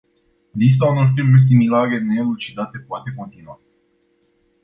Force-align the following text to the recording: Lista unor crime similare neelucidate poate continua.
Lista 0.59 0.85
unor 0.89 1.11
crime 1.13 1.37
similare 1.37 1.99
neelucidate 1.99 2.77
poate 2.87 3.13
continua. 3.15 3.59